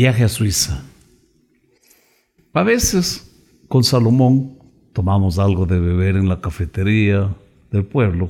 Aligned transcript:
Viaje 0.00 0.24
a 0.24 0.28
Suiza. 0.28 0.82
A 2.54 2.62
veces, 2.62 3.30
con 3.68 3.84
Salomón, 3.84 4.56
tomamos 4.94 5.38
algo 5.38 5.66
de 5.66 5.78
beber 5.78 6.16
en 6.16 6.26
la 6.26 6.40
cafetería 6.40 7.36
del 7.70 7.84
pueblo 7.84 8.28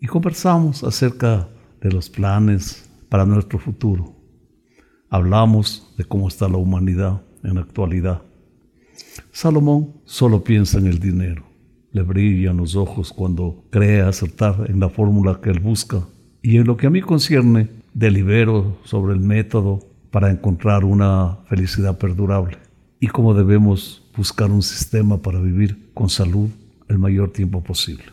y 0.00 0.08
conversamos 0.08 0.82
acerca 0.82 1.48
de 1.80 1.92
los 1.92 2.10
planes 2.10 2.90
para 3.08 3.24
nuestro 3.24 3.60
futuro. 3.60 4.12
Hablamos 5.08 5.94
de 5.96 6.04
cómo 6.04 6.26
está 6.26 6.48
la 6.48 6.56
humanidad 6.56 7.22
en 7.44 7.54
la 7.54 7.60
actualidad. 7.60 8.22
Salomón 9.30 9.92
solo 10.04 10.42
piensa 10.42 10.78
en 10.78 10.88
el 10.88 10.98
dinero. 10.98 11.44
Le 11.92 12.02
brillan 12.02 12.56
los 12.56 12.74
ojos 12.74 13.12
cuando 13.12 13.62
cree 13.70 14.00
acertar 14.00 14.68
en 14.68 14.80
la 14.80 14.88
fórmula 14.88 15.40
que 15.40 15.50
él 15.50 15.60
busca. 15.60 16.08
Y 16.42 16.56
en 16.56 16.66
lo 16.66 16.76
que 16.76 16.88
a 16.88 16.90
mí 16.90 17.02
concierne, 17.02 17.68
delibero 17.92 18.78
sobre 18.82 19.14
el 19.14 19.20
método 19.20 19.93
para 20.14 20.30
encontrar 20.30 20.84
una 20.84 21.38
felicidad 21.48 21.98
perdurable 21.98 22.56
y 23.00 23.08
cómo 23.08 23.34
debemos 23.34 24.08
buscar 24.16 24.48
un 24.48 24.62
sistema 24.62 25.20
para 25.20 25.40
vivir 25.40 25.90
con 25.92 26.08
salud 26.08 26.50
el 26.88 26.98
mayor 27.00 27.32
tiempo 27.32 27.64
posible. 27.64 28.04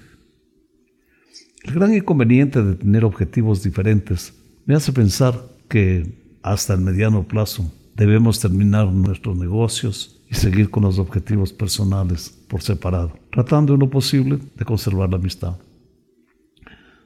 El 1.64 1.76
gran 1.76 1.94
inconveniente 1.94 2.64
de 2.64 2.73
tener 2.73 3.06
objetivos 3.06 3.62
diferentes 3.62 4.34
me 4.66 4.73
hace 4.73 4.92
pensar 4.92 5.40
que 5.70 6.40
hasta 6.42 6.73
el 6.73 6.82
mediano 6.82 7.22
plazo 7.28 7.72
debemos 7.95 8.40
terminar 8.40 8.88
nuestros 8.88 9.38
negocios 9.38 10.23
y 10.28 10.34
seguir 10.34 10.72
con 10.72 10.81
los 10.81 10.98
objetivos 10.98 11.54
personales 11.54 12.31
por 12.48 12.64
separado, 12.64 13.14
tratando 13.31 13.76
en 13.76 13.80
lo 13.80 13.92
posible 13.92 14.40
de 14.56 14.66
conservar 14.66 15.12
la 15.12 15.18
amistad. 15.18 15.56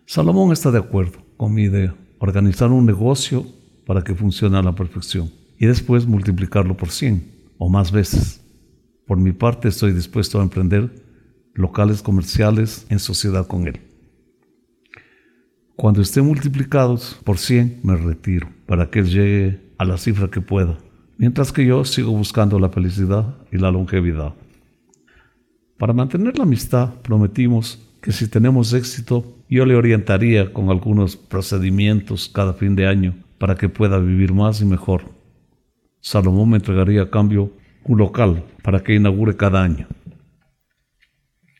Salomón 0.05 0.53
está 0.53 0.71
de 0.71 0.79
acuerdo 0.79 1.19
con 1.35 1.53
mi 1.53 1.63
idea, 1.63 1.93
organizar 2.19 2.71
un 2.71 2.85
negocio 2.85 3.45
para 3.85 4.03
que 4.03 4.15
funcione 4.15 4.57
a 4.57 4.63
la 4.63 4.75
perfección 4.75 5.31
y 5.57 5.65
después 5.65 6.05
multiplicarlo 6.05 6.75
por 6.75 6.89
100 6.89 7.31
o 7.57 7.69
más 7.69 7.91
veces. 7.91 8.41
Por 9.07 9.17
mi 9.17 9.31
parte 9.31 9.67
estoy 9.67 9.93
dispuesto 9.93 10.39
a 10.39 10.43
emprender 10.43 10.91
locales 11.53 12.01
comerciales 12.01 12.85
en 12.89 12.99
sociedad 12.99 13.47
con 13.47 13.67
él. 13.67 13.79
Cuando 15.75 16.01
estén 16.01 16.25
multiplicados 16.25 17.19
por 17.23 17.37
100 17.37 17.81
me 17.83 17.95
retiro 17.95 18.49
para 18.65 18.89
que 18.89 18.99
él 18.99 19.09
llegue 19.09 19.61
a 19.77 19.85
la 19.85 19.97
cifra 19.97 20.29
que 20.29 20.41
pueda 20.41 20.77
mientras 21.17 21.51
que 21.51 21.65
yo 21.65 21.85
sigo 21.85 22.11
buscando 22.11 22.59
la 22.59 22.69
felicidad 22.69 23.35
y 23.51 23.57
la 23.57 23.71
longevidad. 23.71 24.33
Para 25.77 25.93
mantener 25.93 26.37
la 26.37 26.43
amistad, 26.43 26.95
prometimos 27.01 27.81
que 28.01 28.11
si 28.11 28.27
tenemos 28.27 28.73
éxito, 28.73 29.37
yo 29.49 29.65
le 29.65 29.75
orientaría 29.75 30.53
con 30.53 30.69
algunos 30.69 31.15
procedimientos 31.15 32.29
cada 32.29 32.53
fin 32.53 32.75
de 32.75 32.87
año 32.87 33.15
para 33.37 33.55
que 33.55 33.69
pueda 33.69 33.99
vivir 33.99 34.33
más 34.33 34.61
y 34.61 34.65
mejor. 34.65 35.03
Salomón 36.01 36.49
me 36.49 36.57
entregaría 36.57 37.03
a 37.03 37.09
cambio 37.09 37.51
un 37.83 37.97
local 37.97 38.43
para 38.63 38.83
que 38.83 38.95
inaugure 38.95 39.35
cada 39.35 39.63
año. 39.63 39.87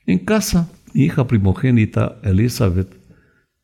En 0.05 0.19
casa, 0.19 0.69
mi 0.93 1.03
hija 1.03 1.27
primogénita, 1.27 2.17
Elizabeth, 2.23 2.95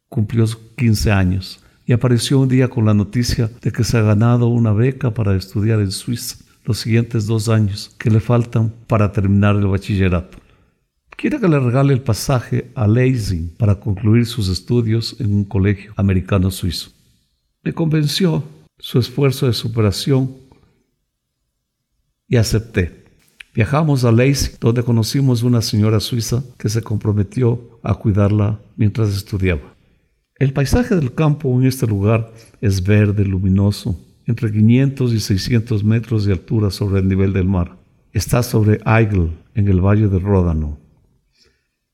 cumplió 0.10 0.46
15 0.78 1.12
años 1.12 1.64
y 1.86 1.94
apareció 1.94 2.40
un 2.40 2.50
día 2.50 2.68
con 2.68 2.86
la 2.86 2.94
noticia 2.94 3.50
de 3.62 3.72
que 3.72 3.84
se 3.84 3.98
ha 3.98 4.02
ganado 4.02 4.48
una 4.48 4.74
beca 4.74 5.14
para 5.14 5.36
estudiar 5.36 5.80
en 5.80 5.92
Suiza 5.92 6.38
los 6.66 6.80
siguientes 6.80 7.26
dos 7.26 7.50
años 7.50 7.96
que 7.98 8.12
le 8.12 8.20
faltan 8.20 8.74
para 8.88 9.12
terminar 9.12 9.56
el 9.56 9.68
bachillerato. 9.68 10.38
Quiere 11.10 11.40
que 11.40 11.48
le 11.48 11.60
regale 11.60 11.94
el 11.94 12.02
pasaje 12.02 12.72
a 12.76 12.88
Leipzig 12.88 13.56
para 13.58 13.80
concluir 13.80 14.26
sus 14.26 14.50
estudios 14.50 15.16
en 15.20 15.34
un 15.34 15.46
colegio 15.46 15.94
americano 15.96 16.50
suizo. 16.50 16.92
Me 17.64 17.74
convenció 17.74 18.44
su 18.80 18.98
esfuerzo 18.98 19.46
de 19.46 19.54
superación 19.54 20.36
y 22.28 22.38
acepté. 22.38 23.06
Viajamos 23.54 24.04
a 24.04 24.12
Leipzig, 24.12 24.58
donde 24.60 24.82
conocimos 24.82 25.44
una 25.44 25.62
señora 25.62 26.00
suiza 26.00 26.44
que 26.58 26.70
se 26.70 26.82
comprometió 26.82 27.80
a 27.84 27.94
cuidarla 27.96 28.60
mientras 28.78 29.16
estudiaba. 29.16 29.76
El 30.40 30.54
paisaje 30.54 30.96
del 30.96 31.14
campo 31.14 31.54
en 31.60 31.68
este 31.68 31.86
lugar 31.86 32.34
es 32.62 32.82
verde, 32.82 33.26
luminoso, 33.26 34.00
entre 34.26 34.52
500 34.52 35.14
y 35.14 35.20
600 35.20 35.84
metros 35.84 36.26
de 36.26 36.34
altura 36.34 36.72
sobre 36.72 37.02
el 37.02 37.08
nivel 37.08 37.34
del 37.34 37.46
mar. 37.46 37.78
Está 38.12 38.42
sobre 38.42 38.80
Aigle, 38.86 39.30
en 39.54 39.68
el 39.68 39.82
valle 39.82 40.08
de 40.08 40.18
Ródano. 40.18 40.80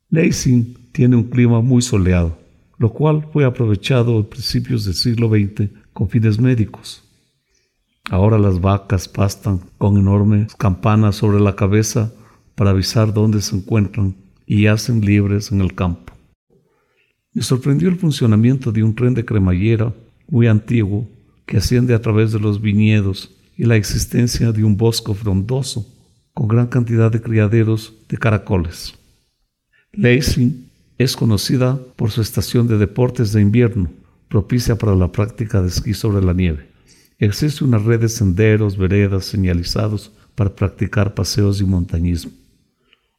Leipzig 0.09 0.91
tiene 0.93 1.17
un 1.17 1.23
clima 1.23 1.59
muy 1.61 1.81
soleado, 1.81 2.37
lo 2.77 2.93
cual 2.93 3.27
fue 3.31 3.45
aprovechado 3.45 4.19
a 4.19 4.29
principios 4.29 4.85
del 4.85 4.93
siglo 4.93 5.29
XX 5.29 5.69
con 5.93 6.09
fines 6.09 6.39
médicos. 6.39 7.03
Ahora 8.09 8.37
las 8.37 8.61
vacas 8.61 9.07
pastan 9.07 9.61
con 9.77 9.97
enormes 9.97 10.55
campanas 10.55 11.15
sobre 11.15 11.39
la 11.39 11.55
cabeza 11.55 12.13
para 12.55 12.69
avisar 12.69 13.13
dónde 13.13 13.41
se 13.41 13.55
encuentran 13.55 14.15
y 14.45 14.63
yacen 14.63 15.01
libres 15.01 15.51
en 15.51 15.61
el 15.61 15.75
campo. 15.75 16.13
Me 17.33 17.43
sorprendió 17.43 17.89
el 17.89 17.97
funcionamiento 17.97 18.71
de 18.71 18.83
un 18.83 18.95
tren 18.95 19.13
de 19.13 19.25
cremallera 19.25 19.93
muy 20.29 20.47
antiguo 20.47 21.09
que 21.45 21.57
asciende 21.57 21.93
a 21.93 22.01
través 22.01 22.31
de 22.31 22.39
los 22.39 22.61
viñedos 22.61 23.35
y 23.57 23.65
la 23.65 23.75
existencia 23.75 24.51
de 24.51 24.63
un 24.63 24.77
bosque 24.77 25.13
frondoso 25.13 25.85
con 26.33 26.47
gran 26.47 26.67
cantidad 26.67 27.11
de 27.11 27.21
criaderos 27.21 27.93
de 28.07 28.17
caracoles. 28.17 28.93
Leipzig 29.91 30.66
es 30.97 31.15
conocida 31.15 31.79
por 31.95 32.11
su 32.11 32.21
estación 32.21 32.67
de 32.67 32.77
deportes 32.77 33.31
de 33.31 33.41
invierno, 33.41 33.91
propicia 34.29 34.77
para 34.77 34.95
la 34.95 35.11
práctica 35.11 35.61
de 35.61 35.67
esquí 35.67 35.93
sobre 35.93 36.25
la 36.25 36.33
nieve. 36.33 36.69
Existe 37.19 37.63
una 37.63 37.77
red 37.77 38.01
de 38.01 38.09
senderos, 38.09 38.77
veredas 38.77 39.25
señalizados 39.25 40.11
para 40.35 40.55
practicar 40.55 41.13
paseos 41.13 41.61
y 41.61 41.65
montañismo. 41.65 42.31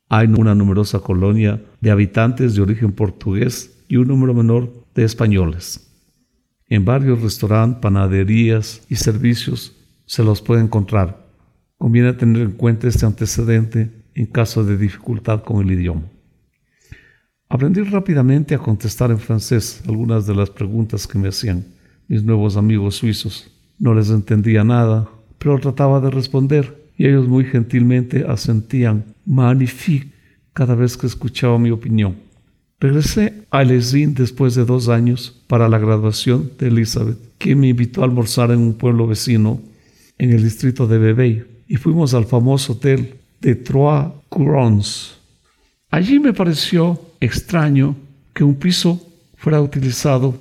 Hay 0.08 0.26
una 0.28 0.54
numerosa 0.54 1.00
colonia 1.00 1.62
de 1.80 1.90
habitantes 1.90 2.54
de 2.54 2.62
origen 2.62 2.92
portugués 2.92 3.78
y 3.88 3.96
un 3.96 4.08
número 4.08 4.34
menor 4.34 4.72
de 4.94 5.04
españoles. 5.04 5.84
En 6.66 6.84
varios 6.84 7.22
restaurantes, 7.22 7.80
panaderías 7.80 8.82
y 8.88 8.96
servicios 8.96 9.74
se 10.06 10.22
los 10.22 10.42
puede 10.42 10.62
encontrar. 10.62 11.26
Conviene 11.76 12.12
tener 12.12 12.42
en 12.42 12.52
cuenta 12.52 12.88
este 12.88 13.06
antecedente 13.06 13.90
en 14.14 14.26
caso 14.26 14.64
de 14.64 14.76
dificultad 14.76 15.42
con 15.42 15.64
el 15.64 15.72
idioma. 15.72 16.02
Aprendí 17.50 17.80
rápidamente 17.80 18.54
a 18.54 18.58
contestar 18.58 19.10
en 19.10 19.18
francés 19.18 19.82
algunas 19.88 20.26
de 20.26 20.34
las 20.34 20.50
preguntas 20.50 21.06
que 21.06 21.18
me 21.18 21.28
hacían 21.28 21.64
mis 22.06 22.22
nuevos 22.22 22.56
amigos 22.56 22.96
suizos. 22.96 23.50
No 23.78 23.94
les 23.94 24.10
entendía 24.10 24.64
nada, 24.64 25.08
pero 25.38 25.58
trataba 25.58 26.00
de 26.00 26.10
responder 26.10 26.90
y 26.98 27.06
ellos 27.06 27.26
muy 27.26 27.44
gentilmente 27.44 28.26
asentían 28.28 29.04
magnifique 29.24 30.12
cada 30.52 30.74
vez 30.74 30.96
que 30.96 31.06
escuchaba 31.06 31.58
mi 31.58 31.70
opinión. 31.70 32.16
Regresé 32.80 33.46
a 33.50 33.64
Lesin 33.64 34.14
después 34.14 34.54
de 34.54 34.64
dos 34.64 34.88
años 34.88 35.42
para 35.46 35.68
la 35.68 35.78
graduación 35.78 36.52
de 36.58 36.68
Elizabeth, 36.68 37.18
quien 37.38 37.60
me 37.60 37.68
invitó 37.68 38.02
a 38.02 38.04
almorzar 38.04 38.50
en 38.50 38.58
un 38.58 38.74
pueblo 38.74 39.06
vecino 39.06 39.60
en 40.18 40.32
el 40.32 40.42
distrito 40.42 40.86
de 40.86 40.98
Bebey 40.98 41.44
y 41.66 41.76
fuimos 41.76 42.12
al 42.12 42.26
famoso 42.26 42.74
hotel 42.74 43.14
de 43.40 43.54
Trois 43.54 44.08
Courons. 44.28 45.18
Allí 45.90 46.18
me 46.18 46.32
pareció 46.32 47.00
extraño 47.20 47.96
que 48.34 48.44
un 48.44 48.54
piso 48.54 49.00
fuera 49.36 49.60
utilizado 49.60 50.38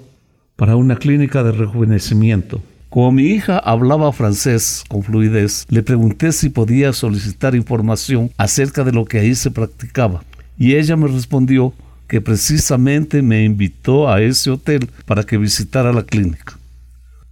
para 0.55 0.75
una 0.75 0.95
clínica 0.95 1.43
de 1.43 1.51
rejuvenecimiento. 1.51 2.61
Como 2.89 3.11
mi 3.11 3.23
hija 3.23 3.59
hablaba 3.59 4.11
francés 4.13 4.83
con 4.87 5.03
fluidez, 5.03 5.65
le 5.69 5.83
pregunté 5.83 6.31
si 6.31 6.49
podía 6.49 6.93
solicitar 6.93 7.53
información 7.53 8.31
acerca 8.37 8.83
de 8.83 8.93
lo 8.93 9.05
que 9.05 9.19
ahí 9.19 9.35
se 9.35 9.51
practicaba 9.51 10.23
y 10.57 10.75
ella 10.75 10.95
me 10.95 11.07
respondió 11.07 11.73
que 12.07 12.21
precisamente 12.21 13.21
me 13.21 13.43
invitó 13.43 14.09
a 14.09 14.21
ese 14.21 14.49
hotel 14.49 14.89
para 15.05 15.23
que 15.23 15.37
visitara 15.37 15.91
la 15.91 16.03
clínica. 16.03 16.57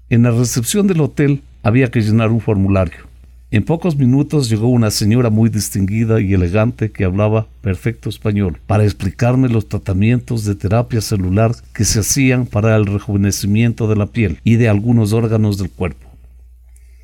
En 0.09 0.23
la 0.23 0.31
recepción 0.31 0.85
del 0.85 1.01
hotel 1.01 1.41
había 1.63 1.89
que 1.89 2.01
llenar 2.01 2.29
un 2.29 2.41
formulario. 2.41 3.07
En 3.55 3.63
pocos 3.63 3.95
minutos 3.95 4.49
llegó 4.49 4.67
una 4.67 4.91
señora 4.91 5.29
muy 5.29 5.47
distinguida 5.47 6.19
y 6.19 6.33
elegante 6.33 6.91
que 6.91 7.05
hablaba 7.05 7.47
perfecto 7.61 8.09
español 8.09 8.59
para 8.67 8.83
explicarme 8.83 9.47
los 9.47 9.69
tratamientos 9.69 10.43
de 10.43 10.55
terapia 10.55 10.99
celular 10.99 11.55
que 11.73 11.85
se 11.85 12.01
hacían 12.01 12.47
para 12.47 12.75
el 12.75 12.85
rejuvenecimiento 12.85 13.87
de 13.87 13.95
la 13.95 14.07
piel 14.07 14.41
y 14.43 14.57
de 14.57 14.67
algunos 14.67 15.13
órganos 15.13 15.57
del 15.57 15.69
cuerpo. 15.69 16.05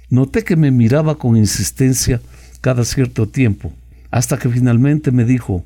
Noté 0.09 0.44
que 0.44 0.57
me 0.57 0.71
miraba 0.71 1.18
con 1.18 1.38
insistencia 1.38 2.19
cada 2.59 2.83
cierto 2.83 3.30
tiempo, 3.30 3.71
hasta 4.09 4.38
que 4.38 4.50
finalmente 4.50 5.12
me 5.12 5.24
dijo, 5.24 5.63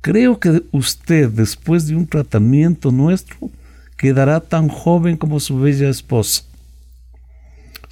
Creo 0.00 0.40
que 0.40 0.62
usted, 0.72 1.28
después 1.28 1.88
de 1.88 1.94
un 1.94 2.06
tratamiento 2.06 2.90
nuestro, 2.90 3.50
quedará 3.98 4.40
tan 4.40 4.68
joven 4.68 5.18
como 5.18 5.40
su 5.40 5.58
bella 5.58 5.90
esposa. 5.90 6.44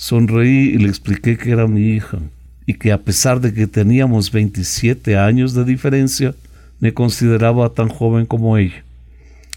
Sonreí 0.02 0.70
y 0.74 0.78
le 0.78 0.88
expliqué 0.88 1.38
que 1.38 1.52
era 1.52 1.68
mi 1.68 1.94
hija 1.94 2.18
y 2.66 2.74
que 2.74 2.90
a 2.90 3.02
pesar 3.02 3.40
de 3.40 3.54
que 3.54 3.68
teníamos 3.68 4.32
27 4.32 5.16
años 5.16 5.54
de 5.54 5.64
diferencia, 5.64 6.34
me 6.80 6.92
consideraba 6.92 7.68
tan 7.68 7.88
joven 7.88 8.26
como 8.26 8.58
ella. 8.58 8.82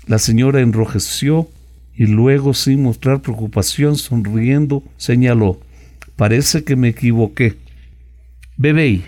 La 0.06 0.20
señora 0.20 0.62
enrojeció 0.62 1.50
y 1.96 2.06
luego, 2.06 2.54
sin 2.54 2.84
mostrar 2.84 3.24
preocupación, 3.24 3.96
sonriendo, 3.96 4.84
señaló, 4.98 5.60
parece 6.16 6.64
que 6.64 6.76
me 6.76 6.90
equivoqué. 6.90 7.56
Bebey. 8.56 9.04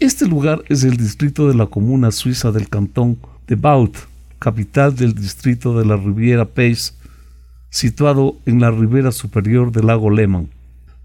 Este 0.00 0.26
lugar 0.26 0.64
es 0.68 0.84
el 0.84 0.98
distrito 0.98 1.48
de 1.48 1.54
la 1.54 1.64
comuna 1.64 2.10
suiza 2.10 2.52
del 2.52 2.68
cantón 2.68 3.16
de 3.46 3.54
Baut, 3.54 3.96
capital 4.38 4.94
del 4.94 5.14
distrito 5.14 5.78
de 5.78 5.86
la 5.86 5.96
Riviera 5.96 6.44
Pace, 6.44 6.92
situado 7.70 8.36
en 8.44 8.60
la 8.60 8.70
ribera 8.70 9.12
superior 9.12 9.72
del 9.72 9.86
lago 9.86 10.10
Lehmann. 10.10 10.50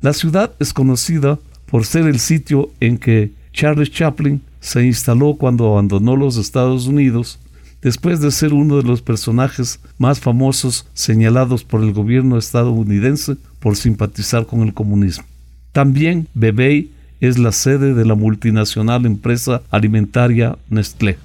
La 0.01 0.13
ciudad 0.13 0.54
es 0.60 0.72
conocida 0.72 1.40
por 1.66 1.86
ser 1.86 2.07
el 2.07 2.19
sitio 2.19 2.72
en 2.80 2.98
que 2.98 3.31
Charles 3.51 3.92
Chaplin 3.92 4.42
se 4.62 4.86
instaló 4.86 5.36
cuando 5.36 5.72
abandonó 5.72 6.16
los 6.16 6.38
Estados 6.38 6.88
Unidos 6.88 7.38
después 7.81 8.22
de 8.22 8.31
ser 8.31 8.54
uno 8.54 8.78
de 8.78 8.84
los 8.84 9.01
personajes 9.01 9.80
más 9.98 10.19
famosos 10.19 10.86
señalados 10.94 11.66
por 11.66 11.81
el 11.84 11.92
gobierno 11.92 12.38
estadounidense 12.38 13.36
por 13.60 13.75
simpatizar 13.75 14.46
con 14.46 14.62
el 14.62 14.74
comunismo. 14.74 15.25
También 15.74 16.28
Bebey 16.34 16.92
es 17.19 17.38
la 17.38 17.51
sede 17.51 17.94
de 17.94 18.06
la 18.06 18.16
multinacional 18.16 19.06
empresa 19.06 19.62
alimentaria 19.69 20.57
Nestlé. 20.69 21.18